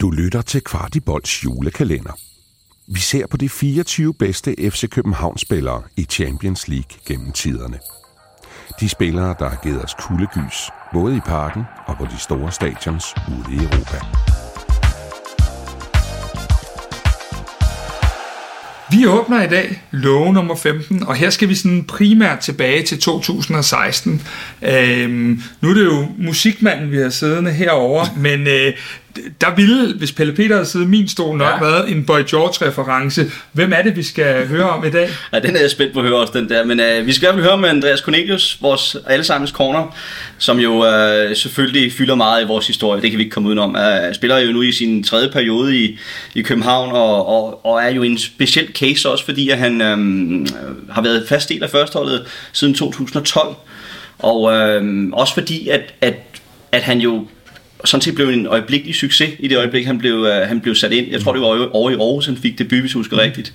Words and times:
Du 0.00 0.10
lytter 0.10 0.42
til 0.42 0.60
Kvartibolds 0.60 1.44
julekalender. 1.44 2.18
Vi 2.86 3.00
ser 3.00 3.26
på 3.26 3.36
de 3.36 3.48
24 3.48 4.14
bedste 4.14 4.70
FC 4.70 4.88
København-spillere 4.90 5.82
i 5.96 6.02
Champions 6.02 6.68
League 6.68 6.98
gennem 7.08 7.32
tiderne. 7.32 7.78
De 8.80 8.88
spillere, 8.88 9.34
der 9.38 9.48
har 9.48 9.60
givet 9.62 9.84
os 9.84 9.94
kuldegys, 9.94 10.70
både 10.92 11.16
i 11.16 11.20
parken 11.20 11.62
og 11.86 11.96
på 11.96 12.04
de 12.04 12.18
store 12.18 12.52
stadions 12.52 13.04
ude 13.28 13.54
i 13.54 13.58
Europa. 13.58 13.98
Vi 18.90 19.06
åbner 19.06 19.42
i 19.42 19.48
dag 19.48 19.82
lov 19.90 20.32
nummer 20.32 20.56
15, 20.56 21.02
og 21.02 21.14
her 21.14 21.30
skal 21.30 21.48
vi 21.48 21.54
sådan 21.54 21.84
primært 21.84 22.38
tilbage 22.38 22.82
til 22.82 23.00
2016. 23.00 24.22
Øhm, 24.62 25.42
nu 25.60 25.70
er 25.70 25.74
det 25.74 25.84
jo 25.84 26.06
musikmanden, 26.18 26.90
vi 26.90 26.96
har 26.96 27.10
siddende 27.10 27.52
herover, 27.52 28.06
men 28.16 28.46
øh, 28.46 28.72
der 29.40 29.54
ville, 29.56 29.94
hvis 29.94 30.12
Pelle 30.12 30.32
Peter 30.32 30.54
havde 30.54 30.66
siddet 30.66 30.88
min 30.88 31.08
stol, 31.08 31.38
nok 31.38 31.48
ja. 31.60 31.66
været 31.66 31.90
en 31.90 32.04
Boy 32.04 32.20
George-reference. 32.30 33.24
Hvem 33.52 33.72
er 33.72 33.82
det, 33.82 33.96
vi 33.96 34.02
skal 34.02 34.46
høre 34.46 34.70
om 34.70 34.84
i 34.84 34.90
dag? 34.90 35.08
Ja, 35.32 35.38
den 35.38 35.56
er 35.56 35.60
jeg 35.60 35.70
spændt 35.70 35.92
på 35.92 36.00
at 36.00 36.06
høre 36.06 36.16
også, 36.16 36.38
den 36.38 36.48
der. 36.48 36.64
Men 36.64 36.80
øh, 36.80 37.06
vi 37.06 37.12
skal 37.12 37.24
i 37.24 37.26
hvert 37.26 37.34
fald 37.34 37.44
høre 37.44 37.58
med 37.58 37.68
Andreas 37.68 37.98
Cornelius, 37.98 38.58
vores 38.60 38.96
allesammens 39.06 39.50
corner, 39.50 39.96
som 40.38 40.58
jo 40.58 40.86
øh, 40.86 41.36
selvfølgelig 41.36 41.92
fylder 41.92 42.14
meget 42.14 42.44
i 42.44 42.46
vores 42.46 42.66
historie. 42.66 43.02
Det 43.02 43.10
kan 43.10 43.18
vi 43.18 43.24
ikke 43.24 43.34
komme 43.34 43.48
udenom. 43.48 43.76
Øh, 43.76 44.14
spiller 44.14 44.38
jo 44.38 44.52
nu 44.52 44.62
i 44.62 44.72
sin 44.72 45.04
tredje 45.04 45.30
periode 45.30 45.76
i, 45.76 45.98
i 46.34 46.42
København, 46.42 46.92
og, 46.92 47.26
og, 47.26 47.66
og 47.66 47.82
er 47.82 47.88
jo 47.88 48.02
en 48.02 48.18
speciel 48.18 48.68
case 48.74 49.10
også, 49.10 49.24
fordi 49.24 49.48
at 49.48 49.58
han 49.58 49.80
øh, 49.80 50.46
har 50.90 51.02
været 51.02 51.28
fast 51.28 51.48
del 51.48 51.62
af 51.62 51.70
førsteholdet 51.70 52.26
siden 52.52 52.74
2012. 52.74 53.54
Og 54.18 54.52
øh, 54.52 55.08
også 55.12 55.34
fordi, 55.34 55.68
at, 55.68 55.94
at, 56.00 56.14
at 56.72 56.82
han 56.82 56.98
jo 56.98 57.26
sådan 57.84 58.02
set 58.02 58.14
blev 58.14 58.28
en 58.28 58.46
øjeblikkelig 58.46 58.94
succes 58.94 59.30
i 59.38 59.48
det 59.48 59.58
øjeblik, 59.58 59.86
han 59.86 59.98
blev, 59.98 60.14
uh, 60.14 60.28
han 60.28 60.60
blev 60.60 60.74
sat 60.74 60.92
ind. 60.92 61.10
Jeg 61.10 61.20
tror, 61.20 61.32
det 61.32 61.42
var 61.42 61.68
over 61.74 61.90
i 61.90 61.94
Aarhus, 61.94 62.26
han 62.26 62.36
fik 62.36 62.58
debut, 62.58 62.80
hvis 62.80 62.92
husker 62.92 63.18
rigtigt. 63.18 63.52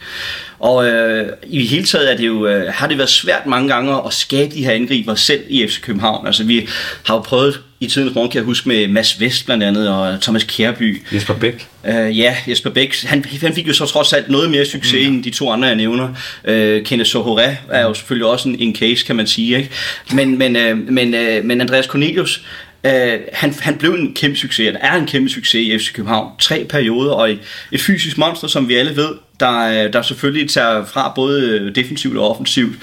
Og 0.59 0.75
uh, 0.75 1.27
i 1.47 1.65
hele 1.65 1.85
taget 1.85 2.11
er 2.11 2.17
det 2.17 2.27
jo, 2.27 2.57
uh, 2.57 2.63
har 2.69 2.87
det 2.87 2.97
været 2.97 3.09
svært 3.09 3.45
mange 3.45 3.73
gange 3.73 3.95
at 4.05 4.13
skabe 4.13 4.55
de 4.55 4.65
her 4.65 4.71
angriber 4.71 5.15
selv 5.15 5.41
i 5.49 5.67
FC 5.67 5.81
København. 5.81 6.27
Altså 6.27 6.43
vi 6.43 6.67
har 7.03 7.15
jo 7.15 7.21
prøvet 7.21 7.61
i 7.79 7.87
tidens 7.87 8.15
morgen, 8.15 8.31
kan 8.31 8.37
jeg 8.37 8.45
huske 8.45 8.69
med 8.69 8.87
Mads 8.87 9.19
Vest 9.19 9.45
blandt 9.45 9.63
andet, 9.63 9.89
og 9.89 10.21
Thomas 10.21 10.43
Kærby. 10.43 11.01
Jesper 11.13 11.33
Bæk. 11.33 11.67
Uh, 11.83 12.17
ja, 12.19 12.35
Jesper 12.47 12.69
Bæk. 12.69 13.03
Han, 13.03 13.25
han 13.41 13.53
fik 13.55 13.67
jo 13.67 13.73
så 13.73 13.85
trods 13.85 14.13
alt 14.13 14.29
noget 14.29 14.49
mere 14.51 14.65
succes 14.65 15.07
mm. 15.07 15.13
end 15.13 15.23
de 15.23 15.29
to 15.29 15.49
andre, 15.49 15.67
jeg 15.67 15.75
nævner. 15.75 16.09
Uh, 16.43 16.83
Kenneth 16.85 17.15
Sohoré 17.15 17.49
er 17.69 17.81
jo 17.81 17.93
selvfølgelig 17.93 18.27
også 18.27 18.49
en, 18.49 18.55
en 18.59 18.75
case, 18.75 19.05
kan 19.05 19.15
man 19.15 19.27
sige. 19.27 19.57
Ikke? 19.57 19.69
Men, 20.13 20.37
men, 20.37 20.55
uh, 20.55 20.93
men, 20.93 21.13
uh, 21.13 21.45
men 21.45 21.61
Andreas 21.61 21.85
Cornelius, 21.85 22.43
Øh, 22.85 23.19
han, 23.33 23.53
han 23.59 23.77
blev 23.77 23.91
en 23.91 24.13
kæmpe 24.13 24.37
succes, 24.37 24.65
han 24.65 24.77
er 24.81 24.93
en 24.93 25.07
kæmpe 25.07 25.29
succes 25.29 25.55
i 25.55 25.77
FC 25.77 25.93
København. 25.93 26.31
Tre 26.39 26.65
perioder, 26.69 27.11
og 27.13 27.31
et, 27.71 27.81
fysisk 27.81 28.17
monster, 28.17 28.47
som 28.47 28.67
vi 28.67 28.75
alle 28.75 28.95
ved, 28.95 29.09
der, 29.39 29.85
øh, 29.85 29.93
der 29.93 30.01
selvfølgelig 30.01 30.49
tager 30.49 30.85
fra 30.85 31.11
både 31.15 31.49
øh, 31.49 31.75
defensivt 31.75 32.17
og 32.17 32.29
offensivt, 32.29 32.75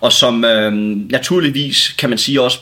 og 0.00 0.12
som 0.12 0.44
øh, 0.44 0.72
naturligvis, 1.10 1.94
kan 1.98 2.08
man 2.08 2.18
sige 2.18 2.42
også, 2.42 2.58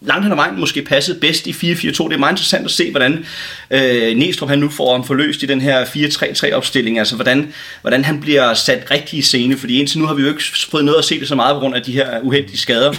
langt 0.00 0.24
hen 0.24 0.32
ad 0.32 0.36
vejen 0.36 0.60
måske 0.60 0.82
passede 0.82 1.20
bedst 1.20 1.46
i 1.46 1.50
4-4-2. 1.50 1.54
Det 1.88 1.98
er 1.98 2.18
meget 2.18 2.32
interessant 2.32 2.64
at 2.64 2.70
se, 2.70 2.90
hvordan 2.90 3.26
øh, 3.70 4.16
Næstrup 4.16 4.48
han 4.48 4.58
nu 4.58 4.68
får 4.68 4.92
ham 4.92 5.04
forløst 5.04 5.42
i 5.42 5.46
den 5.46 5.60
her 5.60 5.84
4-3-3 5.84 6.52
opstilling. 6.52 6.98
Altså 6.98 7.14
hvordan, 7.14 7.52
hvordan 7.80 8.04
han 8.04 8.20
bliver 8.20 8.54
sat 8.54 8.90
rigtig 8.90 9.18
i 9.18 9.22
scene, 9.22 9.56
fordi 9.56 9.78
indtil 9.78 9.98
nu 9.98 10.06
har 10.06 10.14
vi 10.14 10.22
jo 10.22 10.28
ikke 10.28 10.42
fået 10.70 10.84
noget 10.84 10.98
at 10.98 11.04
se 11.04 11.20
det 11.20 11.28
så 11.28 11.34
meget 11.34 11.54
på 11.54 11.60
grund 11.60 11.74
af 11.74 11.82
de 11.82 11.92
her 11.92 12.20
uheldige 12.20 12.58
skader. 12.58 12.92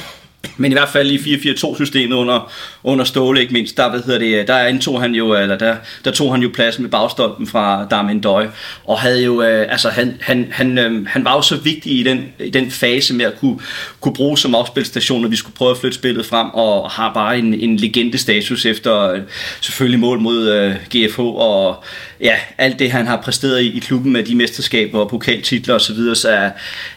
Men 0.57 0.71
i 0.71 0.75
hvert 0.75 0.89
fald 0.89 1.11
i 1.11 1.17
4-4-2-systemet 1.17 2.15
under, 2.15 2.51
under 2.83 3.05
Ståle, 3.05 3.41
ikke 3.41 3.53
mindst, 3.53 3.77
der, 3.77 3.89
hvad 3.89 4.01
hedder 4.03 4.19
det, 4.19 4.47
der 4.47 4.67
indtog 4.67 5.01
han 5.01 5.15
jo, 5.15 5.33
eller 5.33 5.57
der, 5.57 5.75
der 6.05 6.11
tog 6.11 6.33
han 6.33 6.41
jo 6.41 6.49
pladsen 6.53 6.83
med 6.83 6.91
bagstolpen 6.91 7.47
fra 7.47 7.87
Darmin 7.91 8.19
Døj, 8.19 8.47
og 8.85 8.99
havde 8.99 9.23
jo, 9.23 9.41
øh, 9.41 9.71
altså 9.71 9.89
han, 9.89 10.17
han, 10.21 10.47
han, 10.51 10.77
øh, 10.77 11.07
han 11.07 11.25
var 11.25 11.35
jo 11.35 11.41
så 11.41 11.55
vigtig 11.55 11.99
i 11.99 12.03
den, 12.03 12.25
i 12.39 12.49
den 12.49 12.71
fase 12.71 13.13
med 13.13 13.25
at 13.25 13.39
kunne, 13.39 13.59
kunne 13.99 14.13
bruge 14.13 14.37
som 14.37 14.55
afspilstation, 14.55 15.21
når 15.21 15.29
vi 15.29 15.35
skulle 15.35 15.55
prøve 15.55 15.71
at 15.71 15.77
flytte 15.77 15.97
spillet 15.97 16.25
frem, 16.25 16.49
og 16.49 16.89
har 16.89 17.13
bare 17.13 17.37
en, 17.37 17.53
en 17.53 17.77
legendestatus 17.77 18.65
efter 18.65 19.11
øh, 19.11 19.21
selvfølgelig 19.61 19.99
mål 19.99 20.19
mod 20.19 20.49
øh, 20.49 20.75
GFH, 20.95 21.19
og 21.19 21.83
ja, 22.21 22.35
alt 22.57 22.79
det 22.79 22.91
han 22.91 23.07
har 23.07 23.21
præsteret 23.21 23.61
i, 23.61 23.77
i 23.77 23.79
klubben 23.79 24.13
med 24.13 24.23
de 24.23 24.35
mesterskaber 24.35 24.99
og 24.99 25.09
pokaltitler 25.09 25.75
osv., 25.75 25.81
så, 25.81 25.93
videre, 25.93 26.15
så 26.15 26.29
er 26.29 26.49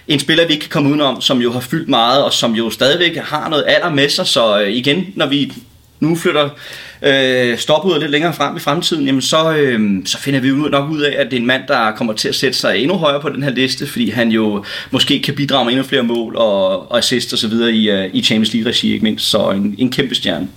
en 0.09 0.21
spiller, 0.21 0.47
vi 0.47 0.53
ikke 0.53 0.63
kan 0.63 0.71
komme 0.71 0.89
udenom, 0.89 1.21
som 1.21 1.43
jo 1.43 1.53
har 1.53 1.61
fyldt 1.61 1.89
meget, 1.89 2.25
og 2.25 2.33
som 2.33 2.55
jo 2.55 2.71
stadigvæk 2.71 3.17
har 3.17 3.49
noget 3.51 3.65
alder 3.67 3.91
med 3.91 4.09
sig, 4.09 4.27
så 4.27 4.61
øh, 4.63 4.71
igen, 4.71 5.07
når 5.15 5.27
vi 5.27 5.53
nu 6.01 6.17
flytter 6.17 6.49
øh, 7.03 7.59
stopudet 7.59 8.01
lidt 8.01 8.11
længere 8.11 8.35
frem 8.35 8.57
i 8.57 8.61
fremtiden, 8.61 9.07
jamen 9.07 9.23
så, 9.23 9.53
øh, 9.53 10.07
så 10.07 10.19
finder 10.19 10.41
vi 10.41 10.49
jo 10.49 10.55
nok 10.55 10.91
ud 10.91 11.01
af, 11.01 11.15
at 11.19 11.27
det 11.31 11.37
er 11.37 11.41
en 11.41 11.47
mand, 11.47 11.63
der 11.69 11.91
kommer 11.91 12.13
til 12.13 12.29
at 12.29 12.35
sætte 12.35 12.59
sig 12.59 12.79
endnu 12.79 12.97
højere 12.97 13.21
på 13.21 13.29
den 13.29 13.43
her 13.43 13.51
liste, 13.51 13.87
fordi 13.87 14.11
han 14.11 14.29
jo 14.29 14.65
måske 14.91 15.23
kan 15.23 15.35
bidrage 15.35 15.65
med 15.65 15.73
endnu 15.73 15.87
flere 15.87 16.03
mål 16.03 16.37
og, 16.37 16.91
og 16.91 16.99
assist 16.99 17.33
og 17.33 17.39
så 17.39 17.49
videre 17.49 17.73
i, 17.73 17.93
uh, 17.93 18.15
i 18.15 18.23
Champions 18.23 18.53
League-regi, 18.53 18.93
ikke 18.93 19.03
mindst, 19.03 19.31
så 19.31 19.51
en, 19.51 19.75
en 19.79 19.91
kæmpe 19.91 20.15
stjerne. 20.15 20.49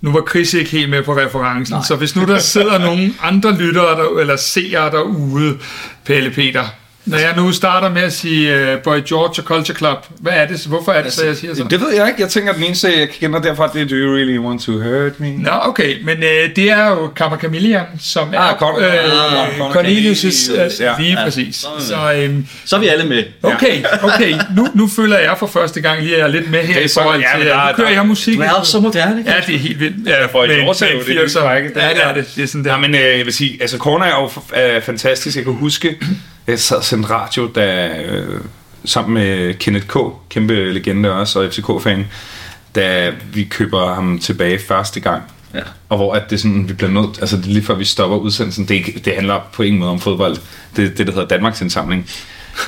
Nu 0.00 0.12
var 0.12 0.26
Chris 0.30 0.54
ikke 0.54 0.70
helt 0.70 0.90
med 0.90 1.02
på 1.02 1.16
referencen, 1.16 1.74
Nej. 1.74 1.84
så 1.88 1.96
hvis 1.96 2.16
nu 2.16 2.24
der 2.24 2.38
sidder 2.38 2.78
nogle 2.86 3.12
andre 3.22 3.58
lyttere 3.58 3.96
der, 3.96 4.20
eller 4.20 4.36
seere 4.36 4.90
derude, 4.90 5.58
Pelle 6.04 6.30
Peter, 6.30 6.64
når 7.04 7.18
jeg 7.18 7.32
nu 7.36 7.52
starter 7.52 7.88
med 7.88 8.02
at 8.02 8.12
sige 8.12 8.74
uh, 8.74 8.82
Boy 8.82 8.98
George 9.08 9.42
og 9.42 9.44
Culture 9.44 9.76
Club, 9.78 10.06
hvad 10.20 10.32
er 10.32 10.46
det? 10.46 10.66
Hvorfor 10.66 10.92
er 10.92 10.96
det 10.96 11.04
altså, 11.04 11.20
så, 11.20 11.26
jeg 11.26 11.36
siger 11.36 11.54
sådan? 11.54 11.70
Det 11.70 11.80
ved 11.80 11.94
jeg 11.94 12.08
ikke. 12.08 12.22
Jeg 12.22 12.28
tænker, 12.28 12.50
at 12.50 12.56
den 12.56 12.64
eneste, 12.64 12.98
jeg 12.98 13.08
kender 13.08 13.40
derfra, 13.40 13.70
det 13.74 13.82
er 13.82 13.86
Do 13.86 13.94
You 13.94 14.14
Really 14.14 14.38
Want 14.38 14.62
To 14.62 14.72
Hurt 14.72 15.20
Me? 15.20 15.36
Nå, 15.36 15.50
okay. 15.62 15.96
Men 16.04 16.16
uh, 16.16 16.56
det 16.56 16.70
er 16.70 16.88
jo 16.88 17.06
Kammer 17.16 17.38
Chameleon, 17.38 17.86
som 18.00 18.28
ah, 18.28 18.34
er 18.34 18.62
uh, 18.62 19.66
uh, 19.66 19.76
Cornelius' 19.76 20.52
uh, 20.52 20.80
ja. 20.80 20.94
lige 20.98 21.18
ja. 21.18 21.24
præcis. 21.24 21.56
Så, 21.56 21.68
så, 21.78 22.24
um, 22.28 22.46
så 22.64 22.76
er 22.76 22.80
vi 22.80 22.88
alle 22.88 23.04
med. 23.04 23.24
Okay, 23.42 23.84
okay. 24.02 24.34
Nu, 24.56 24.68
nu 24.74 24.88
føler 24.88 25.18
jeg 25.18 25.34
for 25.38 25.46
første 25.46 25.80
gang 25.80 26.02
lige, 26.02 26.12
at 26.12 26.18
jeg 26.18 26.26
er 26.26 26.30
lidt 26.30 26.50
med 26.50 26.60
her 26.60 26.80
i 26.80 26.88
forhold 26.94 27.24
til, 27.36 27.46
ja, 27.46 27.68
nu 27.68 27.76
kører 27.76 27.90
jeg 27.90 28.06
musik. 28.06 28.36
Du 28.36 28.42
er 28.42 28.50
også 28.50 28.72
så 28.72 28.80
moderne, 28.80 29.18
ikke? 29.18 29.30
Ja, 29.30 29.36
det 29.46 29.54
er 29.54 29.58
helt 29.58 29.80
vildt. 29.80 30.08
Ja, 30.08 30.26
for 30.26 30.44
et 30.44 30.68
år 30.68 30.72
siden, 30.72 30.92
det 31.06 31.24
er 31.24 31.28
så, 31.28 31.50
ja, 31.50 31.62
det 31.62 31.72
er 31.76 32.14
det. 32.14 32.32
Det 32.36 32.42
er 32.42 32.46
sådan 32.46 32.64
der. 32.64 32.70
Ja, 32.70 32.78
men 32.78 32.94
uh, 32.94 33.00
jeg 33.00 33.24
vil 33.24 33.32
sige, 33.32 33.58
altså 33.60 33.78
Corner 33.78 34.06
er 34.06 34.10
jo 34.10 34.24
uh, 34.76 34.82
fantastisk. 34.82 35.36
Jeg 35.36 35.44
kan 35.44 35.52
huske, 35.52 35.96
jeg 36.46 36.58
sad 36.58 36.76
og 36.76 36.84
sendte 36.84 37.10
radio, 37.10 37.50
da, 37.54 37.98
øh, 38.02 38.40
sammen 38.84 39.14
med 39.14 39.54
Kenneth 39.54 39.86
K., 39.86 39.96
kæmpe 40.28 40.72
legende 40.72 41.12
også, 41.12 41.40
og 41.40 41.52
FCK-fan, 41.52 42.06
da 42.74 43.12
vi 43.32 43.44
køber 43.44 43.94
ham 43.94 44.18
tilbage 44.18 44.58
første 44.68 45.00
gang. 45.00 45.22
Ja. 45.54 45.60
Og 45.88 45.96
hvor 45.96 46.14
at 46.14 46.30
det 46.30 46.40
sådan, 46.40 46.68
vi 46.68 46.72
bliver 46.72 46.90
nødt, 46.90 47.20
altså 47.20 47.36
det 47.36 47.44
er 47.44 47.48
lige 47.48 47.64
før 47.64 47.74
vi 47.74 47.84
stopper 47.84 48.16
udsendelsen, 48.16 48.68
det, 48.68 49.04
det 49.04 49.14
handler 49.14 49.40
på 49.52 49.62
ingen 49.62 49.80
måde 49.80 49.90
om 49.90 50.00
fodbold, 50.00 50.36
det 50.76 50.98
det, 50.98 51.06
der 51.06 51.12
hedder 51.12 51.28
Danmarks 51.28 51.60
indsamling. 51.60 52.10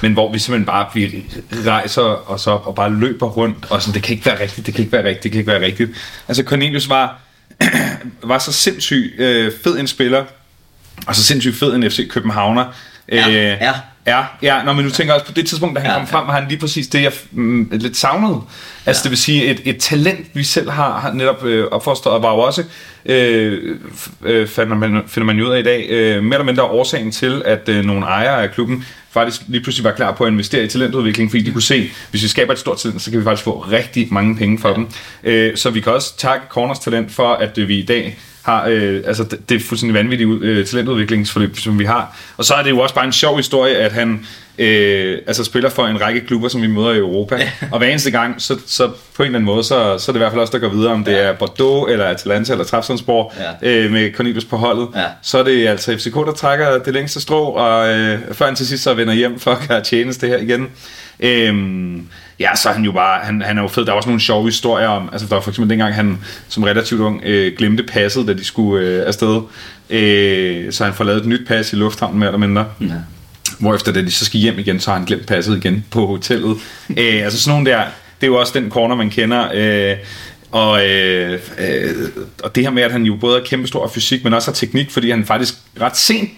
Men 0.03 0.13
hvor 0.13 0.33
vi 0.33 0.39
simpelthen 0.39 0.67
bare, 0.67 0.87
vi 0.95 1.25
rejser 1.67 2.31
os 2.31 2.47
op 2.47 2.67
og 2.67 2.75
bare 2.75 2.93
løber 2.93 3.27
rundt, 3.27 3.67
og 3.71 3.83
sådan, 3.83 3.95
det 3.95 4.03
kan 4.03 4.15
ikke 4.15 4.27
være 4.27 4.41
rigtigt, 4.41 4.67
det 4.67 4.75
kan 4.75 4.85
ikke 4.85 4.93
være 4.93 5.05
rigtigt, 5.05 5.23
det 5.23 5.33
kan 5.33 5.39
ikke 5.39 5.53
være 5.53 5.65
rigtigt. 5.65 5.91
Altså 6.29 6.43
Cornelius 6.43 6.89
var, 6.89 7.21
var 8.23 8.39
så 8.39 8.53
sindssygt 8.53 9.21
øh, 9.21 9.53
fed 9.65 9.79
en 9.79 9.87
spiller, 9.87 10.25
og 11.07 11.17
så 11.17 11.23
sindssygt 11.23 11.57
fed 11.57 11.75
en 11.75 11.91
FC 11.91 12.09
Københavner, 12.09 12.65
Ja, 13.13 13.29
øh, 13.29 13.35
ja. 13.35 13.73
Ja, 14.07 14.25
ja 14.43 14.63
når 14.65 14.73
man 14.73 14.85
nu 14.85 14.91
tænker 14.91 15.15
også 15.15 15.27
på 15.27 15.33
det 15.33 15.47
tidspunkt, 15.47 15.77
da 15.77 15.81
han 15.81 15.91
ja, 15.91 15.99
kom 15.99 16.07
frem, 16.07 16.27
var 16.27 16.33
han 16.33 16.49
lige 16.49 16.59
præcis 16.59 16.87
det, 16.87 17.03
jeg 17.03 17.13
mm, 17.31 17.69
lidt 17.73 17.97
savnede. 17.97 18.41
Altså 18.87 19.01
ja. 19.01 19.03
det 19.03 19.11
vil 19.11 19.19
sige, 19.19 19.45
et, 19.45 19.61
et 19.65 19.79
talent, 19.79 20.27
vi 20.35 20.45
selv 20.45 20.71
har, 20.71 20.99
har 21.01 21.13
netop 21.13 21.45
øh, 21.45 21.67
opfostret, 21.67 22.23
var 22.23 22.33
jo 22.33 22.39
også, 22.39 22.65
øh, 23.07 23.79
øh, 24.23 24.49
finder, 24.49 24.77
man, 24.77 25.03
finder 25.07 25.27
man 25.27 25.37
jo 25.37 25.47
ud 25.47 25.51
af 25.51 25.59
i 25.61 25.63
dag, 25.63 25.87
øh, 25.91 26.23
mere 26.23 26.35
eller 26.35 26.45
mindre 26.45 26.63
årsagen 26.63 27.13
til, 27.13 27.43
at 27.45 27.69
øh, 27.69 27.85
nogle 27.85 28.07
ejere 28.07 28.43
af 28.43 28.51
klubben 28.51 28.85
faktisk 29.11 29.43
lige 29.49 29.63
pludselig 29.63 29.85
var 29.85 29.93
klar 29.93 30.13
på 30.13 30.25
at 30.25 30.33
investere 30.33 30.65
i 30.65 30.69
talentudvikling, 30.69 31.31
fordi 31.31 31.43
de 31.43 31.53
kunne 31.53 31.63
se, 31.63 31.91
hvis 32.11 32.23
vi 32.23 32.29
skaber 32.29 32.53
et 32.53 32.59
stort 32.59 32.79
talent, 32.79 33.03
så 33.03 33.11
kan 33.11 33.21
vi 33.21 33.25
faktisk 33.25 33.45
få 33.45 33.59
rigtig 33.59 34.09
mange 34.11 34.37
penge 34.37 34.59
for 34.59 34.69
ja. 34.69 34.75
dem. 34.75 34.89
Øh, 35.25 35.57
så 35.57 35.71
vi 35.71 35.81
kan 35.81 35.93
også 35.93 36.17
takke 36.17 36.47
Corners 36.51 36.79
Talent 36.79 37.13
for, 37.13 37.33
at 37.33 37.59
øh, 37.59 37.69
vi 37.69 37.79
i 37.79 37.87
dag 37.87 38.19
har, 38.43 38.67
øh, 38.69 39.03
altså 39.07 39.25
det, 39.25 39.49
det 39.49 39.55
er 39.55 39.61
fuldstændig 39.61 39.95
vanvittigt 39.95 40.31
øh, 40.43 40.67
talentudviklingsforløb, 40.67 41.59
som 41.59 41.79
vi 41.79 41.85
har. 41.85 42.17
Og 42.37 42.45
så 42.45 42.55
er 42.55 42.63
det 42.63 42.71
jo 42.71 42.79
også 42.79 42.95
bare 42.95 43.05
en 43.05 43.13
sjov 43.13 43.37
historie, 43.37 43.77
at 43.77 43.93
han 43.93 44.27
øh, 44.59 45.19
altså 45.27 45.45
spiller 45.45 45.71
for 45.71 45.87
en 45.87 46.01
række 46.01 46.21
klubber, 46.21 46.49
som 46.49 46.63
vi 46.63 46.67
møder 46.67 46.91
i 46.91 46.99
Europa. 46.99 47.37
Ja. 47.37 47.51
Og 47.71 47.79
hver 47.79 47.89
eneste 47.89 48.11
gang, 48.11 48.43
så, 48.43 48.59
så 48.67 48.91
på 49.17 49.23
en 49.23 49.27
eller 49.27 49.39
anden 49.39 49.47
måde, 49.47 49.65
så, 49.65 49.99
så 49.99 50.11
er 50.11 50.13
det 50.13 50.15
i 50.15 50.19
hvert 50.19 50.33
fald 50.33 50.41
også 50.41 50.53
der 50.53 50.59
går 50.59 50.69
videre, 50.69 50.93
om 50.93 51.05
det 51.05 51.13
ja. 51.13 51.19
er 51.19 51.33
Bordeaux, 51.33 51.91
eller 51.91 52.05
Atalanta, 52.05 52.53
eller 52.53 52.65
Trabzonsborg, 52.65 53.33
ja. 53.63 53.69
øh, 53.69 53.93
med 53.93 54.13
Cornelius 54.15 54.45
på 54.45 54.57
holdet. 54.57 54.89
Ja. 54.95 55.05
Så 55.23 55.39
er 55.39 55.43
det 55.43 55.67
altså 55.67 55.97
FCK, 55.97 56.15
der 56.15 56.33
trækker 56.33 56.79
det 56.79 56.95
længste 56.95 57.21
strå, 57.21 57.45
og 57.45 57.89
øh, 57.89 58.19
før 58.33 58.45
han 58.45 58.55
til 58.55 58.67
sidst 58.67 58.83
så 58.83 58.95
vender 58.95 59.15
hjem 59.15 59.39
for 59.39 59.51
at 59.51 59.69
gøre 59.69 59.81
tjeneste 59.81 60.27
her 60.27 60.37
igen. 60.37 60.69
Øh, 61.21 61.55
ja, 62.41 62.55
så 62.55 62.69
er 62.69 62.73
han 62.73 62.85
jo 62.85 62.93
bare, 62.93 63.21
han, 63.25 63.43
han 63.43 63.59
er 63.59 63.63
jo 63.63 63.69
fed. 63.69 63.85
Der 63.85 63.93
er 63.93 63.97
også 63.97 64.09
nogle 64.09 64.21
sjove 64.21 64.45
historier 64.45 64.89
om, 64.89 65.09
altså 65.13 65.29
der 65.29 65.35
var 65.35 65.43
for 65.43 65.51
eksempel 65.51 65.71
dengang, 65.71 65.95
han 65.95 66.19
som 66.49 66.63
relativt 66.63 67.01
ung 67.01 67.23
øh, 67.25 67.57
glemte 67.59 67.83
passet, 67.83 68.27
da 68.27 68.33
de 68.33 68.45
skulle 68.45 68.87
øh, 68.87 69.07
afsted. 69.07 69.41
Øh, 69.91 70.73
så 70.73 70.85
han 70.85 70.95
får 70.95 71.05
lavet 71.05 71.21
et 71.21 71.27
nyt 71.27 71.49
pas 71.49 71.73
i 71.73 71.77
lufthavnen 71.77 72.19
mere 72.19 72.29
eller 72.29 72.39
mindre. 72.39 72.67
Ja. 72.81 72.87
Hvorefter, 73.63 73.93
da 73.93 74.03
de 74.03 74.11
så 74.11 74.25
skal 74.25 74.41
hjem 74.41 74.59
igen, 74.59 74.81
så 74.81 74.91
har 74.91 74.99
han 74.99 75.07
glemt 75.07 75.27
passet 75.27 75.57
igen 75.57 75.85
på 75.91 76.07
hotellet. 76.07 76.51
øh, 76.99 77.25
altså 77.25 77.41
sådan 77.41 77.59
nogle 77.59 77.71
der, 77.71 77.85
det 78.21 78.27
er 78.27 78.27
jo 78.27 78.41
også 78.41 78.53
den 78.59 78.71
corner, 78.71 78.97
man 78.97 79.11
kender. 79.11 79.49
Øh, 79.55 79.97
Og, 80.51 80.89
øh, 80.89 81.41
øh, 81.59 81.95
og 82.43 82.55
det 82.55 82.63
her 82.63 82.71
med, 82.71 82.83
at 82.83 82.93
han 82.93 83.03
jo 83.03 83.17
både 83.17 83.41
er 83.41 83.45
kæmpe 83.45 83.69
stor 83.69 83.89
fysik, 83.89 84.25
men 84.25 84.35
også 84.35 84.51
har 84.51 84.55
teknik, 84.55 84.91
fordi 84.91 85.11
han 85.11 85.25
faktisk 85.25 85.55
ret 85.81 85.97
sent 85.97 86.31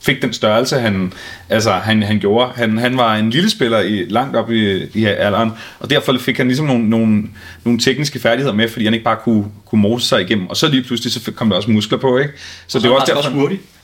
fik 0.00 0.22
den 0.22 0.32
størrelse, 0.32 0.78
han, 0.78 1.12
altså, 1.48 1.72
han, 1.72 2.02
han 2.02 2.18
gjorde. 2.18 2.52
Han, 2.56 2.78
han 2.78 2.96
var 2.96 3.16
en 3.16 3.30
lille 3.30 3.50
spiller 3.50 3.80
i, 3.80 4.04
langt 4.08 4.36
op 4.36 4.50
i, 4.50 4.86
i 4.94 5.04
alderen, 5.04 5.50
og 5.78 5.90
derfor 5.90 6.14
fik 6.20 6.36
han 6.36 6.46
ligesom 6.46 6.66
nogle, 6.66 6.90
nogle, 6.90 7.22
nogle 7.64 7.78
tekniske 7.78 8.18
færdigheder 8.18 8.54
med, 8.54 8.68
fordi 8.68 8.84
han 8.84 8.94
ikke 8.94 9.04
bare 9.04 9.16
kunne, 9.24 9.44
kunne 9.66 9.80
mose 9.80 10.08
sig 10.08 10.20
igennem. 10.20 10.46
Og 10.46 10.56
så 10.56 10.68
lige 10.68 10.82
pludselig 10.82 11.12
så 11.12 11.32
kom 11.32 11.48
der 11.48 11.56
også 11.56 11.70
muskler 11.70 11.98
på, 11.98 12.18
ikke? 12.18 12.32
Så, 12.66 12.78
og 12.78 12.82
det 12.82 12.90
var 12.90 12.96
også 12.96 13.06
derfor... 13.06 13.18
Også 13.18 13.30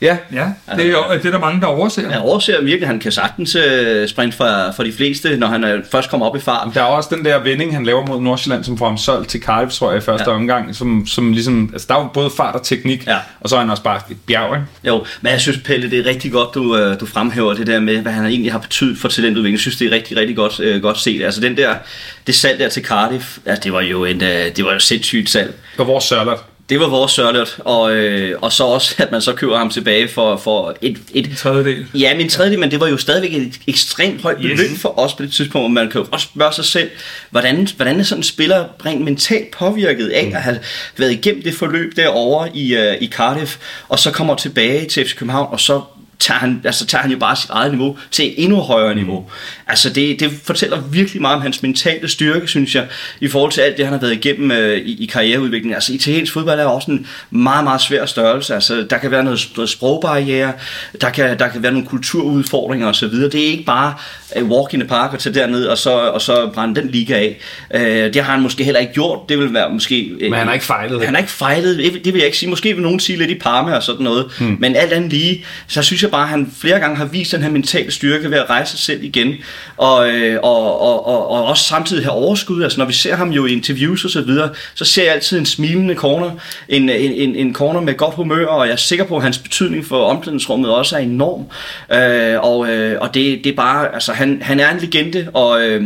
Ja. 0.03 0.17
ja, 0.33 0.47
det 0.75 0.89
er, 0.89 1.17
det 1.17 1.25
er 1.25 1.31
der 1.31 1.39
mange, 1.39 1.61
der 1.61 1.67
overser. 1.67 2.09
Ja, 2.09 2.23
overser 2.23 2.61
virkelig. 2.61 2.87
Han 2.87 2.99
kan 2.99 3.11
sagtens 3.11 3.55
uh, 3.55 3.61
sprinte 4.07 4.37
for, 4.37 4.71
for 4.75 4.83
de 4.83 4.91
fleste, 4.93 5.37
når 5.37 5.47
han 5.47 5.63
uh, 5.63 5.69
først 5.91 6.09
kommer 6.09 6.25
op 6.25 6.35
i 6.35 6.39
fart. 6.39 6.67
Der 6.73 6.81
er 6.81 6.85
også 6.85 7.15
den 7.15 7.25
der 7.25 7.39
vending, 7.39 7.73
han 7.73 7.85
laver 7.85 8.05
mod 8.05 8.21
Nordsjælland, 8.21 8.63
som 8.63 8.77
får 8.77 8.85
ham 8.85 8.97
solgt 8.97 9.29
til 9.29 9.41
Cardiff, 9.41 9.73
tror 9.73 9.91
jeg, 9.91 9.97
i 9.97 10.01
første 10.01 10.29
ja. 10.29 10.35
omgang, 10.35 10.75
som, 10.75 11.07
som 11.07 11.33
ligesom, 11.33 11.69
altså 11.73 11.87
der 11.89 11.95
er 11.95 11.99
jo 11.99 12.07
både 12.13 12.29
fart 12.37 12.55
og 12.55 12.63
teknik, 12.63 13.07
ja. 13.07 13.17
og 13.39 13.49
så 13.49 13.55
er 13.55 13.59
han 13.59 13.69
også 13.69 13.83
bare 13.83 14.01
et 14.11 14.17
bjerg, 14.27 14.55
ikke? 14.55 14.67
Jo, 14.87 15.05
men 15.21 15.31
jeg 15.31 15.41
synes, 15.41 15.57
Pelle, 15.57 15.91
det 15.91 15.99
er 15.99 16.05
rigtig 16.05 16.31
godt, 16.31 16.55
du, 16.55 16.91
uh, 16.91 16.99
du 16.99 17.05
fremhæver 17.05 17.53
det 17.53 17.67
der 17.67 17.79
med, 17.79 17.97
hvad 17.97 18.11
han 18.11 18.25
egentlig 18.25 18.51
har 18.51 18.59
betydet 18.59 18.97
for 18.97 19.07
talentudvikling. 19.07 19.53
Jeg 19.53 19.59
synes, 19.59 19.77
det 19.77 19.87
er 19.87 19.91
rigtig, 19.91 20.17
rigtig 20.17 20.35
godt, 20.35 20.59
uh, 20.59 20.81
godt 20.81 20.99
set. 20.99 21.23
Altså 21.23 21.41
den 21.41 21.57
der, 21.57 21.75
det 22.27 22.35
salg 22.35 22.59
der 22.59 22.69
til 22.69 22.83
Cardiff, 22.83 23.37
altså, 23.45 23.61
det 23.63 23.73
var 23.73 23.81
jo 23.81 24.05
en, 24.05 24.21
uh, 24.21 24.27
det 24.27 24.65
var 24.65 24.73
jo 24.73 24.79
sindssygt 24.79 25.29
salg. 25.29 25.53
For 25.75 25.83
vores 25.83 26.03
Sørlert. 26.03 26.39
Det 26.69 26.79
var 26.79 26.87
vores 26.87 27.11
Sørlert, 27.11 27.57
og, 27.59 27.95
øh, 27.95 28.39
og 28.41 28.51
så 28.51 28.63
også, 28.63 28.95
at 28.97 29.11
man 29.11 29.21
så 29.21 29.33
køber 29.33 29.57
ham 29.57 29.69
tilbage 29.69 30.07
for, 30.07 30.37
for 30.37 30.75
et, 30.81 30.97
et... 31.13 31.25
En 31.27 31.35
tredjedel. 31.35 31.85
Ja, 31.93 32.17
min 32.17 32.29
tredjedel, 32.29 32.59
men 32.59 32.71
det 32.71 32.79
var 32.79 32.87
jo 32.87 32.97
stadigvæk 32.97 33.33
et 33.33 33.59
ekstremt 33.67 34.21
højt 34.21 34.37
beløb 34.37 34.71
yes. 34.71 34.81
for 34.81 34.99
os 34.99 35.13
på 35.13 35.23
det 35.23 35.31
tidspunkt, 35.31 35.65
og 35.65 35.71
man 35.71 35.89
kan 35.89 36.01
jo 36.01 36.07
også 36.11 36.25
spørge 36.25 36.53
sig 36.53 36.65
selv, 36.65 36.89
hvordan, 37.29 37.67
hvordan 37.75 37.99
er 37.99 38.03
sådan 38.03 38.19
en 38.19 38.23
spiller 38.23 38.65
rent 38.85 39.01
mentalt 39.01 39.51
påvirket 39.51 40.07
af 40.07 40.31
at 40.35 40.41
have 40.41 40.59
været 40.97 41.11
igennem 41.11 41.43
det 41.43 41.53
forløb 41.53 41.95
derovre 41.95 42.49
i, 42.53 42.77
uh, 42.77 43.01
i 43.01 43.07
Cardiff, 43.07 43.57
og 43.89 43.99
så 43.99 44.11
kommer 44.11 44.35
tilbage 44.35 44.87
til 44.87 45.05
FC 45.05 45.15
København, 45.15 45.47
og 45.51 45.59
så 45.59 45.81
tager 46.19 46.39
han, 46.39 46.61
altså, 46.63 46.85
tager 46.85 47.01
han 47.01 47.11
jo 47.11 47.17
bare 47.17 47.35
sit 47.35 47.49
eget 47.49 47.71
niveau 47.71 47.97
til 48.11 48.27
et 48.27 48.33
endnu 48.37 48.57
højere 48.59 48.95
niveau. 48.95 49.19
Mm. 49.19 49.25
Altså 49.67 49.89
det, 49.89 50.19
det 50.19 50.31
fortæller 50.43 50.81
virkelig 50.81 51.21
meget 51.21 51.35
om 51.35 51.41
hans 51.41 51.63
mentale 51.63 52.09
styrke, 52.09 52.47
synes 52.47 52.75
jeg, 52.75 52.87
i 53.21 53.27
forhold 53.27 53.51
til 53.51 53.61
alt 53.61 53.77
det, 53.77 53.85
han 53.85 53.93
har 53.93 54.01
været 54.01 54.13
igennem 54.13 54.51
øh, 54.51 54.77
i, 54.77 55.03
i 55.03 55.05
karriereudviklingen. 55.05 55.73
Altså 55.73 55.93
italiensk 55.93 56.33
fodbold 56.33 56.59
er 56.59 56.65
også 56.65 56.91
en 56.91 57.07
meget, 57.29 57.63
meget 57.63 57.81
svær 57.81 58.05
størrelse. 58.05 58.55
Altså 58.55 58.85
der 58.89 58.97
kan 58.97 59.11
være 59.11 59.23
noget, 59.23 59.49
noget 59.55 59.69
sprogbarriere, 59.69 60.53
der 61.01 61.09
kan, 61.09 61.39
der 61.39 61.47
kan 61.47 61.63
være 61.63 61.71
nogle 61.71 61.87
kulturudfordringer 61.87 62.87
osv. 62.87 63.11
Det 63.13 63.35
er 63.35 63.45
ikke 63.45 63.63
bare 63.63 63.93
uh, 64.41 64.49
walk 64.49 64.73
in 64.73 64.79
the 64.79 64.89
park 64.89 65.13
og 65.13 65.19
tage 65.19 65.35
derned 65.35 65.65
og 65.65 65.77
så, 65.77 65.91
og 65.91 66.21
så 66.21 66.49
brænde 66.53 66.81
den 66.81 66.89
liga 66.89 67.13
af. 67.13 67.39
Uh, 67.75 67.81
det 68.13 68.15
har 68.15 68.31
han 68.31 68.41
måske 68.41 68.63
heller 68.63 68.79
ikke 68.79 68.93
gjort. 68.93 69.19
Det 69.29 69.39
vil 69.39 69.53
være 69.53 69.69
måske... 69.69 70.11
Uh, 70.15 70.21
Men 70.21 70.33
han 70.33 70.47
har 70.47 70.53
ikke 70.53 70.65
fejlet. 70.65 71.05
Han 71.05 71.13
har 71.13 71.21
ikke 71.21 71.31
fejlet. 71.31 71.77
Det, 72.05 72.13
vil 72.13 72.19
jeg 72.19 72.25
ikke 72.25 72.37
sige. 72.37 72.49
Måske 72.49 72.73
vil 72.73 72.81
nogen 72.81 72.99
sige 72.99 73.17
lidt 73.17 73.31
i 73.31 73.35
Parma 73.35 73.75
og 73.75 73.83
sådan 73.83 74.03
noget. 74.03 74.25
Hmm. 74.39 74.57
Men 74.59 74.75
alt 74.75 74.93
andet 74.93 75.13
lige, 75.13 75.45
så 75.67 75.81
synes 75.81 76.02
jeg 76.03 76.11
bare, 76.11 76.23
at 76.23 76.29
han 76.29 76.51
flere 76.57 76.79
gange 76.79 76.95
har 76.97 77.05
vist 77.05 77.31
den 77.31 77.43
her 77.43 77.49
mentale 77.49 77.91
styrke 77.91 78.31
ved 78.31 78.37
at 78.37 78.49
rejse 78.49 78.71
sig 78.71 78.79
selv 78.79 79.03
igen, 79.03 79.33
og, 79.77 80.09
øh, 80.09 80.39
og, 80.43 80.81
og, 80.81 81.07
og, 81.07 81.29
og 81.29 81.45
også 81.45 81.63
samtidig 81.63 82.03
have 82.03 82.13
overskud. 82.13 82.63
Altså 82.63 82.79
når 82.79 82.85
vi 82.85 82.93
ser 82.93 83.15
ham 83.15 83.29
jo 83.29 83.45
i 83.45 83.51
interviews 83.51 84.05
og 84.05 84.11
så 84.11 84.21
videre, 84.21 84.49
så 84.75 84.85
ser 84.85 85.03
jeg 85.03 85.13
altid 85.13 85.39
en 85.39 85.45
smilende 85.45 85.95
corner, 85.95 86.31
en, 86.69 86.89
en, 86.89 87.11
en, 87.11 87.35
en 87.35 87.53
corner 87.53 87.81
med 87.81 87.97
godt 87.97 88.15
humør, 88.15 88.45
og 88.45 88.65
jeg 88.65 88.73
er 88.73 88.77
sikker 88.77 89.05
på, 89.05 89.17
at 89.17 89.23
hans 89.23 89.37
betydning 89.37 89.85
for 89.85 90.03
omklædningsrummet 90.03 90.71
også 90.71 90.95
er 90.95 90.99
enorm. 90.99 91.45
Øh, 91.97 92.39
og 92.43 92.69
øh, 92.69 92.97
og 93.01 93.13
det, 93.13 93.43
det 93.43 93.51
er 93.51 93.55
bare, 93.55 93.93
altså 93.93 94.13
han, 94.13 94.41
han 94.41 94.59
er 94.59 94.71
en 94.71 94.79
legende, 94.79 95.29
og 95.33 95.61
øh, 95.65 95.83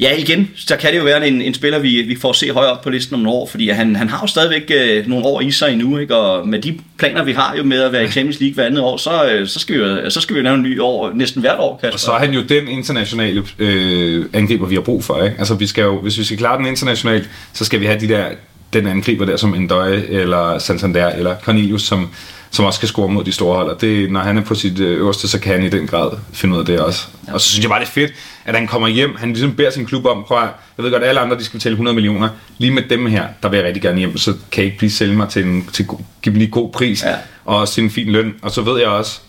ja 0.00 0.16
igen, 0.16 0.50
så 0.56 0.76
kan 0.76 0.92
det 0.92 0.98
jo 0.98 1.04
være 1.04 1.28
en, 1.28 1.42
en 1.42 1.54
spiller, 1.54 1.78
vi, 1.78 2.02
vi 2.02 2.16
får 2.16 2.32
se 2.32 2.50
højere 2.50 2.72
op 2.72 2.82
på 2.82 2.90
listen 2.90 3.14
om 3.14 3.20
nogle 3.20 3.38
år, 3.38 3.46
fordi 3.46 3.68
han, 3.68 3.96
han 3.96 4.08
har 4.08 4.20
jo 4.22 4.26
stadigvæk 4.26 4.70
øh, 4.74 5.06
nogle 5.06 5.26
år 5.26 5.40
i 5.40 5.50
sig 5.50 5.72
endnu, 5.72 5.98
ikke? 5.98 6.16
og 6.16 6.48
med 6.48 6.58
de 6.58 6.78
planer, 6.98 7.24
vi 7.24 7.32
har 7.32 7.56
jo 7.56 7.62
med 7.62 7.82
at 7.82 7.92
være 7.92 8.04
i 8.04 8.08
Champions 8.08 8.40
League 8.40 8.54
hver 8.54 8.64
andet 8.64 8.80
år, 8.80 8.96
så, 8.96 9.30
øh, 9.30 9.37
så 9.46 9.58
skal 9.58 9.74
vi 9.74 9.80
jo, 9.80 10.10
så 10.10 10.20
skal 10.20 10.34
vi 10.34 10.38
jo 10.38 10.44
lave 10.44 10.54
en 10.54 10.62
ny 10.62 10.80
år 10.80 11.12
næsten 11.14 11.40
hvert 11.40 11.58
år. 11.58 11.78
Kasper. 11.82 11.92
Og 11.92 12.00
så 12.00 12.12
er 12.12 12.18
han 12.18 12.30
jo 12.30 12.42
den 12.42 12.68
internationale 12.68 13.44
øh, 13.58 14.24
angriber, 14.32 14.66
vi 14.66 14.74
har 14.74 14.82
brug 14.82 15.04
for. 15.04 15.22
Ikke? 15.22 15.36
Altså, 15.38 15.54
vi 15.54 15.66
skal 15.66 15.82
jo, 15.82 16.00
hvis 16.00 16.18
vi 16.18 16.24
skal 16.24 16.38
klare 16.38 16.58
den 16.58 16.66
internationalt, 16.66 17.30
så 17.52 17.64
skal 17.64 17.80
vi 17.80 17.86
have 17.86 18.00
de 18.00 18.08
der, 18.08 18.28
den 18.72 18.86
angriber 18.86 19.24
der 19.24 19.36
som 19.36 19.54
Endøje, 19.54 20.04
eller 20.08 20.58
Santander, 20.58 21.08
eller 21.08 21.36
Cornelius, 21.44 21.82
som, 21.82 22.08
som 22.50 22.64
også 22.64 22.80
kan 22.80 22.88
score 22.88 23.08
mod 23.08 23.24
de 23.24 23.32
store 23.32 23.56
hold. 23.56 23.70
Og 23.70 23.80
det, 23.80 24.10
når 24.10 24.20
han 24.20 24.38
er 24.38 24.42
på 24.42 24.54
sit 24.54 24.80
øh, 24.80 24.98
øverste, 24.98 25.28
så 25.28 25.38
kan 25.38 25.52
han 25.52 25.64
i 25.64 25.68
den 25.68 25.86
grad 25.86 26.10
finde 26.32 26.54
ud 26.54 26.60
af 26.60 26.66
det 26.66 26.80
også. 26.80 27.06
Ja. 27.28 27.32
Og 27.32 27.40
så 27.40 27.48
synes 27.48 27.62
jeg 27.62 27.70
bare, 27.70 27.80
det 27.80 27.86
er 27.86 27.90
fedt, 27.90 28.12
at 28.44 28.54
han 28.54 28.66
kommer 28.66 28.88
hjem. 28.88 29.16
Han 29.16 29.28
ligesom 29.28 29.54
beder 29.54 29.70
sin 29.70 29.86
klub 29.86 30.06
om, 30.06 30.24
prøv 30.26 30.38
at, 30.38 30.48
jeg 30.76 30.84
ved 30.84 30.92
godt, 30.92 31.04
alle 31.04 31.20
andre 31.20 31.38
de 31.38 31.44
skal 31.44 31.58
betale 31.58 31.72
100 31.72 31.94
millioner. 31.94 32.28
Lige 32.58 32.70
med 32.70 32.82
dem 32.90 33.06
her, 33.06 33.26
der 33.42 33.48
vil 33.48 33.56
jeg 33.56 33.66
rigtig 33.66 33.82
gerne 33.82 33.98
hjem, 33.98 34.18
så 34.18 34.32
kan 34.50 34.62
jeg 34.62 34.64
ikke 34.64 34.78
blive 34.78 34.90
sælge 34.90 35.16
mig 35.16 35.28
til 35.28 35.44
en 35.44 35.68
til, 35.72 35.86
give 36.22 36.32
mig 36.32 36.38
lige 36.38 36.50
god 36.50 36.72
pris, 36.72 37.04
ja. 37.04 37.14
og 37.44 37.56
også 37.56 37.80
en 37.80 37.90
fin 37.90 38.08
løn. 38.08 38.34
Og 38.42 38.50
så 38.50 38.62
ved 38.62 38.80
jeg 38.80 38.88
også, 38.88 39.20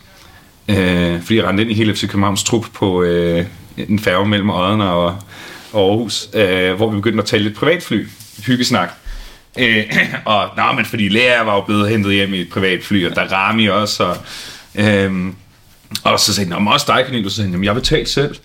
øh, 0.69 1.21
fordi 1.21 1.35
jeg 1.35 1.45
rendte 1.45 1.63
ind 1.63 1.71
i 1.71 1.73
hele 1.73 1.95
FC 1.95 2.01
Københavns 2.01 2.43
trup 2.43 2.65
på 2.73 3.03
øh, 3.03 3.45
en 3.77 3.99
færge 3.99 4.27
mellem 4.27 4.49
Odden 4.49 4.81
og, 4.81 5.05
og 5.73 5.89
Aarhus, 5.89 6.29
øh, 6.33 6.73
hvor 6.73 6.89
vi 6.89 6.95
begyndte 6.95 7.21
at 7.21 7.25
tale 7.25 7.43
lidt 7.43 7.55
privatfly, 7.55 8.07
hyggesnak. 8.45 8.89
Øh, 9.59 9.83
og 10.25 10.49
nej, 10.57 10.73
men 10.73 10.85
fordi 10.85 11.09
Lea 11.09 11.43
var 11.43 11.55
jo 11.55 11.61
blevet 11.61 11.89
hentet 11.89 12.13
hjem 12.13 12.33
i 12.33 12.41
et 12.41 12.49
privatfly, 12.49 13.09
og 13.09 13.15
der 13.15 13.33
Rami 13.33 13.67
også, 13.67 14.03
og, 14.03 14.17
øh, 14.75 15.11
og 16.03 16.19
så 16.19 16.33
sagde 16.33 16.53
han, 16.53 16.67
også 16.67 16.85
dig, 16.89 17.03
Cornelius, 17.05 17.31
så 17.31 17.35
sagde 17.35 17.51
han, 17.51 17.63
jeg 17.63 17.75
vil 17.75 17.83
tale 17.83 18.05
selv. 18.05 18.35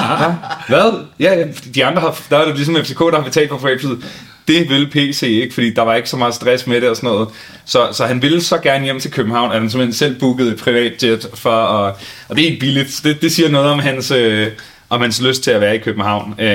Hvad? 0.68 1.04
Ja, 1.20 1.44
de 1.74 1.84
andre 1.84 2.00
har, 2.00 2.20
der 2.30 2.38
er 2.38 2.44
det 2.44 2.56
ligesom 2.56 2.76
FCK, 2.84 2.98
der 2.98 3.16
har 3.16 3.22
betalt 3.22 3.48
for 3.48 3.56
privatflyet. 3.56 4.04
Det 4.48 4.68
vil 4.68 4.90
PC 4.90 5.22
ikke, 5.22 5.54
fordi 5.54 5.74
der 5.74 5.82
var 5.82 5.94
ikke 5.94 6.08
så 6.08 6.16
meget 6.16 6.34
stress 6.34 6.66
med 6.66 6.80
det 6.80 6.88
og 6.88 6.96
sådan 6.96 7.10
noget. 7.10 7.28
Så, 7.64 7.88
så 7.92 8.06
han 8.06 8.22
ville 8.22 8.42
så 8.42 8.58
gerne 8.58 8.84
hjem 8.84 9.00
til 9.00 9.10
København, 9.10 9.52
at 9.52 9.60
han 9.60 9.70
simpelthen 9.70 9.94
selv 9.94 10.20
bookede 10.20 10.52
et 10.52 10.60
privatjet 10.60 11.26
for 11.34 11.50
at, 11.50 11.94
og 12.28 12.36
det 12.36 12.42
er 12.42 12.48
ikke 12.48 12.60
billigt. 12.60 13.00
Det, 13.04 13.22
det 13.22 13.32
siger 13.32 13.48
noget 13.48 13.70
om 13.70 13.78
hans, 13.78 14.10
øh, 14.10 14.48
om 14.94 15.00
hans 15.00 15.22
lyst 15.22 15.42
til 15.42 15.50
at 15.50 15.60
være 15.60 15.74
i 15.74 15.78
København. 15.78 16.34
Øh, 16.38 16.46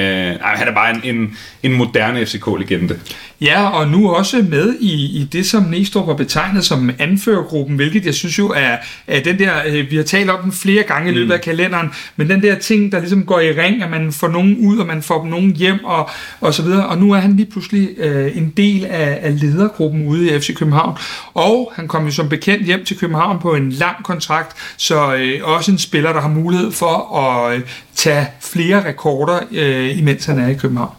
han 0.41 0.67
er 0.67 0.73
bare 0.73 0.95
en, 0.95 1.15
en, 1.15 1.37
en 1.63 1.73
moderne 1.73 2.25
FCK-legende. 2.25 2.99
Ja, 3.41 3.69
og 3.69 3.87
nu 3.87 4.09
også 4.09 4.45
med 4.49 4.75
i, 4.79 4.93
i 5.21 5.27
det, 5.31 5.45
som 5.45 5.63
Næstrup 5.63 6.05
har 6.05 6.13
betegnet 6.13 6.65
som 6.65 6.91
anførergruppen, 6.99 7.75
hvilket 7.75 8.05
jeg 8.05 8.13
synes 8.13 8.39
jo 8.39 8.49
er, 8.49 8.77
er 9.07 9.19
den 9.23 9.39
der, 9.39 9.53
øh, 9.67 9.91
vi 9.91 9.95
har 9.95 10.03
talt 10.03 10.29
om 10.29 10.43
den 10.43 10.51
flere 10.51 10.83
gange 10.83 11.11
i 11.11 11.13
løbet 11.13 11.31
af 11.31 11.37
mm. 11.37 11.43
kalenderen, 11.43 11.89
men 12.15 12.29
den 12.29 12.41
der 12.41 12.55
ting, 12.55 12.91
der 12.91 12.99
ligesom 12.99 13.25
går 13.25 13.39
i 13.39 13.51
ring, 13.51 13.83
at 13.83 13.89
man 13.89 14.11
får 14.11 14.27
nogen 14.27 14.57
ud, 14.59 14.77
og 14.77 14.87
man 14.87 15.01
får 15.01 15.25
nogen 15.25 15.55
hjem, 15.55 15.83
og, 15.83 16.09
og 16.41 16.53
så 16.53 16.63
videre. 16.63 16.87
Og 16.87 16.97
nu 16.97 17.11
er 17.11 17.19
han 17.19 17.35
lige 17.35 17.51
pludselig 17.51 17.89
øh, 17.97 18.37
en 18.37 18.53
del 18.57 18.85
af, 18.85 19.19
af 19.21 19.39
ledergruppen 19.39 20.07
ude 20.07 20.35
i 20.35 20.39
FC 20.39 20.55
København. 20.55 20.97
Og 21.33 21.71
han 21.75 21.87
kom 21.87 22.05
jo 22.05 22.11
som 22.11 22.29
bekendt 22.29 22.65
hjem 22.65 22.85
til 22.85 22.97
København 22.97 23.39
på 23.39 23.55
en 23.55 23.69
lang 23.69 24.03
kontrakt, 24.03 24.57
så 24.77 25.15
øh, 25.15 25.39
også 25.43 25.71
en 25.71 25.77
spiller, 25.77 26.13
der 26.13 26.21
har 26.21 26.29
mulighed 26.29 26.71
for 26.71 27.17
at 27.17 27.55
øh, 27.55 27.61
tage 27.99 28.27
flere 28.41 28.85
rekorder, 28.85 29.39
øh, 29.51 29.97
imens 29.97 30.25
han 30.25 30.39
er 30.39 30.47
i 30.47 30.53
København. 30.53 30.95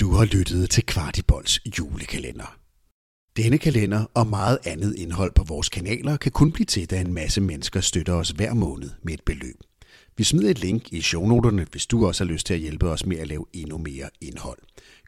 Du 0.00 0.12
har 0.12 0.24
lyttet 0.24 0.70
til 0.70 0.86
Kvartibolds 0.86 1.60
julekalender. 1.78 2.56
Denne 3.36 3.58
kalender 3.58 4.04
og 4.14 4.26
meget 4.26 4.58
andet 4.64 4.94
indhold 4.98 5.32
på 5.34 5.44
vores 5.44 5.68
kanaler 5.68 6.16
kan 6.16 6.32
kun 6.32 6.52
blive 6.52 6.66
til, 6.66 6.90
da 6.90 7.00
en 7.00 7.14
masse 7.14 7.40
mennesker 7.40 7.80
støtter 7.80 8.14
os 8.14 8.30
hver 8.30 8.54
måned 8.54 8.90
med 9.02 9.14
et 9.14 9.22
beløb. 9.26 9.56
Vi 10.16 10.24
smider 10.24 10.50
et 10.50 10.58
link 10.58 10.92
i 10.92 11.00
shownoterne, 11.00 11.66
hvis 11.70 11.86
du 11.86 12.06
også 12.06 12.24
har 12.24 12.32
lyst 12.32 12.46
til 12.46 12.54
at 12.54 12.60
hjælpe 12.60 12.88
os 12.88 13.06
med 13.06 13.16
at 13.16 13.28
lave 13.28 13.46
endnu 13.52 13.78
mere 13.78 14.08
indhold. 14.20 14.58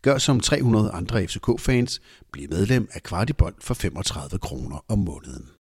Gør 0.03 0.19
som 0.19 0.41
300 0.41 0.91
andre 0.91 1.27
FCK-fans. 1.27 2.01
Bliv 2.33 2.49
medlem 2.51 2.89
af 2.93 3.03
Kvartibold 3.03 3.55
for 3.61 3.75
35 3.75 4.39
kroner 4.39 4.85
om 4.89 4.99
måneden. 4.99 5.56